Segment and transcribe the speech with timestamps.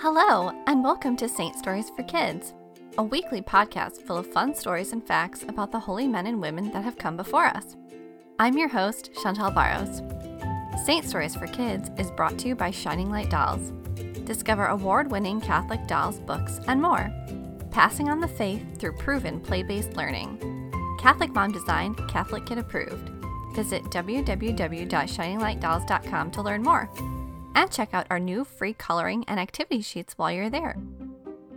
[0.00, 2.54] Hello, and welcome to Saint Stories for Kids,
[2.98, 6.70] a weekly podcast full of fun stories and facts about the holy men and women
[6.70, 7.76] that have come before us.
[8.38, 10.02] I'm your host, Chantal Barros.
[10.84, 13.72] Saint Stories for Kids is brought to you by Shining Light Dolls.
[14.22, 17.12] Discover award winning Catholic dolls, books, and more,
[17.72, 20.38] passing on the faith through proven play based learning.
[21.00, 23.10] Catholic mom designed, Catholic kid approved.
[23.56, 26.88] Visit www.shininglightdolls.com to learn more
[27.58, 30.76] and check out our new free coloring and activity sheets while you're there.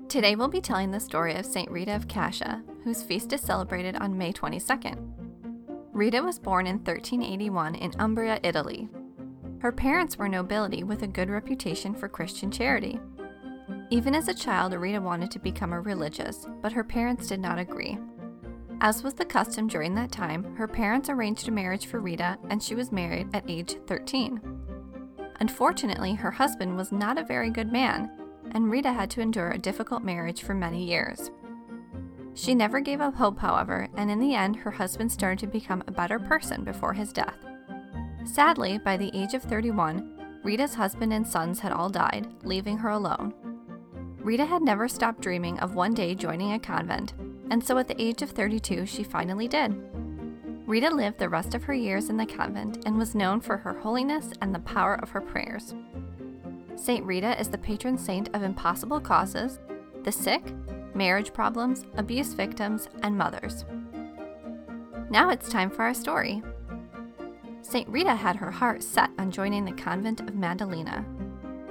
[0.09, 1.69] Today we'll be telling the story of St.
[1.69, 4.97] Rita of Cascia, whose feast is celebrated on May 22nd.
[5.93, 8.89] Rita was born in 1381 in Umbria, Italy.
[9.59, 12.99] Her parents were nobility with a good reputation for Christian charity.
[13.91, 17.59] Even as a child, Rita wanted to become a religious, but her parents did not
[17.59, 17.99] agree.
[18.79, 22.63] As was the custom during that time, her parents arranged a marriage for Rita and
[22.63, 24.50] she was married at age 13.
[25.41, 28.11] Unfortunately, her husband was not a very good man,
[28.51, 31.31] and Rita had to endure a difficult marriage for many years.
[32.35, 35.83] She never gave up hope, however, and in the end, her husband started to become
[35.87, 37.39] a better person before his death.
[38.23, 42.89] Sadly, by the age of 31, Rita's husband and sons had all died, leaving her
[42.89, 43.33] alone.
[44.19, 47.13] Rita had never stopped dreaming of one day joining a convent,
[47.49, 49.75] and so at the age of 32, she finally did.
[50.71, 53.73] Rita lived the rest of her years in the convent and was known for her
[53.73, 55.75] holiness and the power of her prayers.
[56.77, 59.59] Saint Rita is the patron saint of impossible causes,
[60.05, 60.41] the sick,
[60.95, 63.65] marriage problems, abuse victims, and mothers.
[65.09, 66.41] Now it's time for our story.
[67.63, 71.03] Saint Rita had her heart set on joining the convent of Madalena,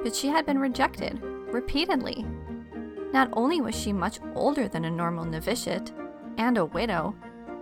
[0.02, 2.26] but she had been rejected repeatedly.
[3.14, 5.90] Not only was she much older than a normal novitiate
[6.36, 7.14] and a widow,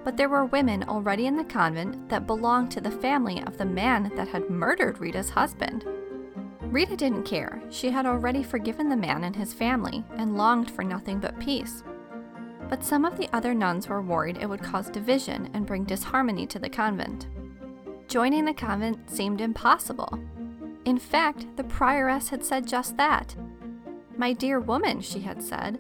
[0.09, 3.64] but there were women already in the convent that belonged to the family of the
[3.67, 5.84] man that had murdered Rita's husband.
[6.62, 7.61] Rita didn't care.
[7.69, 11.83] She had already forgiven the man and his family and longed for nothing but peace.
[12.70, 16.47] But some of the other nuns were worried it would cause division and bring disharmony
[16.47, 17.27] to the convent.
[18.08, 20.19] Joining the convent seemed impossible.
[20.86, 23.36] In fact, the prioress had said just that.
[24.17, 25.79] My dear woman, she had said,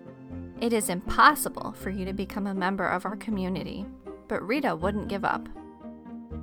[0.60, 3.86] it is impossible for you to become a member of our community
[4.28, 5.48] but Rita wouldn't give up.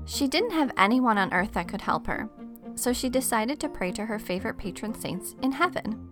[0.05, 2.29] She didn't have anyone on earth that could help her,
[2.75, 6.09] so she decided to pray to her favorite patron saints in heaven.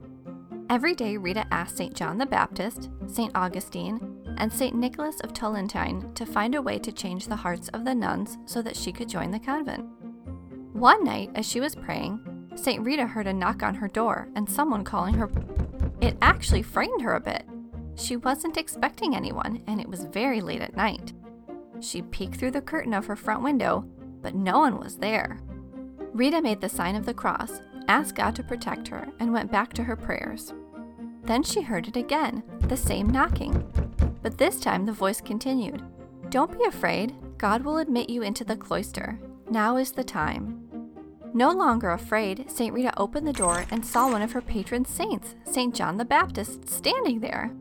[0.69, 1.93] Every day, Rita asked St.
[1.93, 3.31] John the Baptist, St.
[3.35, 4.75] Augustine, and St.
[4.75, 8.61] Nicholas of Tolentine to find a way to change the hearts of the nuns so
[8.61, 9.85] that she could join the convent.
[10.73, 12.19] One night, as she was praying,
[12.55, 12.83] St.
[12.83, 15.29] Rita heard a knock on her door and someone calling her.
[16.01, 17.45] It actually frightened her a bit.
[17.95, 21.12] She wasn't expecting anyone, and it was very late at night.
[21.83, 23.85] She peeked through the curtain of her front window,
[24.21, 25.39] but no one was there.
[26.13, 29.73] Rita made the sign of the cross, asked God to protect her, and went back
[29.73, 30.53] to her prayers.
[31.23, 33.65] Then she heard it again, the same knocking.
[34.21, 35.83] But this time the voice continued
[36.29, 39.19] Don't be afraid, God will admit you into the cloister.
[39.49, 40.69] Now is the time.
[41.33, 42.73] No longer afraid, St.
[42.73, 45.75] Rita opened the door and saw one of her patron saints, St.
[45.75, 47.51] John the Baptist, standing there.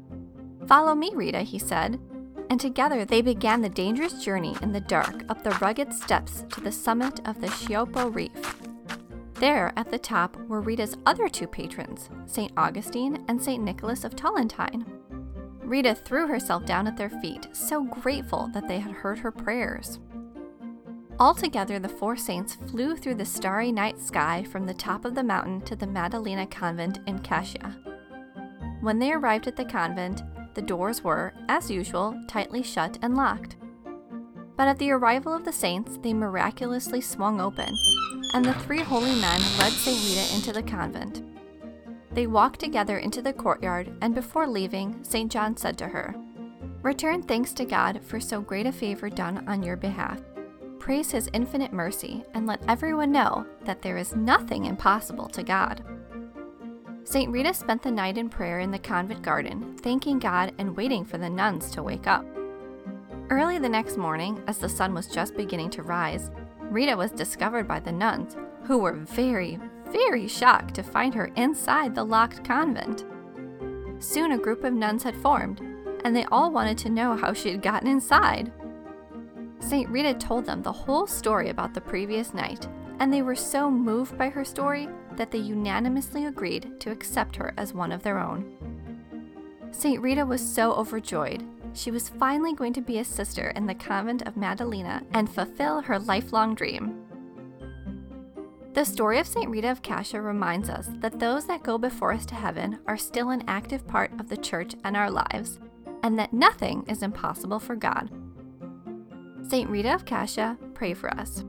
[0.68, 1.98] Follow me, Rita, he said
[2.52, 6.60] and together they began the dangerous journey in the dark up the rugged steps to
[6.60, 8.30] the summit of the Scioppo Reef.
[9.36, 12.52] There, at the top, were Rita's other two patrons, St.
[12.58, 13.64] Augustine and St.
[13.64, 14.84] Nicholas of Tolentine.
[15.62, 19.98] Rita threw herself down at their feet, so grateful that they had heard her prayers.
[21.18, 25.24] Altogether, the four saints flew through the starry night sky from the top of the
[25.24, 27.74] mountain to the Madalena convent in Cascia.
[28.82, 30.22] When they arrived at the convent,
[30.54, 33.56] the doors were, as usual, tightly shut and locked.
[34.56, 37.74] But at the arrival of the saints, they miraculously swung open,
[38.34, 39.98] and the three holy men led St.
[40.04, 41.22] Rita into the convent.
[42.12, 45.32] They walked together into the courtyard, and before leaving, St.
[45.32, 46.14] John said to her,
[46.82, 50.20] Return thanks to God for so great a favor done on your behalf.
[50.78, 55.82] Praise his infinite mercy, and let everyone know that there is nothing impossible to God.
[57.04, 57.32] St.
[57.32, 61.18] Rita spent the night in prayer in the convent garden, thanking God and waiting for
[61.18, 62.24] the nuns to wake up.
[63.28, 66.30] Early the next morning, as the sun was just beginning to rise,
[66.60, 69.58] Rita was discovered by the nuns, who were very,
[69.90, 73.04] very shocked to find her inside the locked convent.
[73.98, 75.60] Soon a group of nuns had formed,
[76.04, 78.52] and they all wanted to know how she had gotten inside.
[79.58, 79.88] St.
[79.90, 82.68] Rita told them the whole story about the previous night,
[83.00, 87.54] and they were so moved by her story that they unanimously agreed to accept her
[87.56, 88.56] as one of their own.
[89.70, 90.00] St.
[90.00, 91.44] Rita was so overjoyed.
[91.74, 95.80] She was finally going to be a sister in the convent of Madalena and fulfill
[95.80, 97.02] her lifelong dream.
[98.74, 99.50] The story of St.
[99.50, 103.30] Rita of Cascia reminds us that those that go before us to heaven are still
[103.30, 105.58] an active part of the church and our lives,
[106.02, 108.10] and that nothing is impossible for God.
[109.46, 109.68] St.
[109.68, 111.44] Rita of Cascia, pray for us.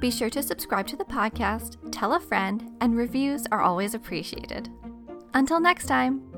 [0.00, 4.68] Be sure to subscribe to the podcast, tell a friend, and reviews are always appreciated.
[5.32, 6.33] Until next time.